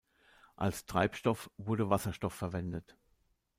Als 0.55 0.87
Treibstoff 0.87 1.51
wurde 1.57 1.91
Wasserstoff 1.91 2.33
verwendet. 2.33 2.97